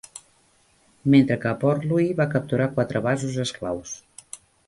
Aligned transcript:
Mentre 1.15 1.35
que 1.43 1.49
a 1.51 1.59
Port 1.65 1.85
Louis 1.91 2.15
va 2.21 2.27
capturar 2.33 2.69
quatre 2.79 3.05
vasos 3.09 3.39
esclaus. 3.47 3.93